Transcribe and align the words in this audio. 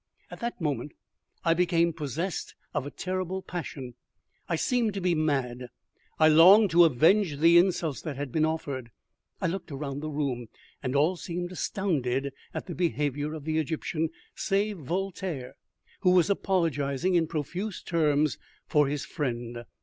At 0.31 0.39
that 0.39 0.59
moment 0.59 0.93
I 1.45 1.53
became 1.53 1.93
possessed 1.93 2.55
of 2.73 2.87
a 2.87 2.89
terrible 2.89 3.43
passion. 3.43 3.93
I 4.49 4.55
seemed 4.55 4.95
to 4.95 4.99
be 4.99 5.13
mad. 5.13 5.67
I 6.17 6.27
longed 6.27 6.71
to 6.71 6.85
avenge 6.85 7.37
the 7.37 7.59
insults 7.59 8.01
that 8.01 8.15
had 8.17 8.31
been 8.31 8.43
offered. 8.43 8.89
I 9.41 9.45
looked 9.45 9.71
around 9.71 9.99
the 9.99 10.09
room, 10.09 10.47
and 10.81 10.95
all 10.95 11.17
seemed 11.17 11.51
astounded 11.51 12.33
at 12.51 12.65
the 12.65 12.73
behaviour 12.73 13.35
of 13.35 13.43
the 13.43 13.59
Egyptian, 13.59 14.09
save 14.33 14.79
Voltaire, 14.79 15.53
who 15.99 16.09
was 16.09 16.31
apologizing 16.31 17.13
in 17.13 17.27
profuse 17.27 17.83
terms 17.83 18.39
for 18.65 18.87
his 18.87 19.05
friend. 19.05 19.65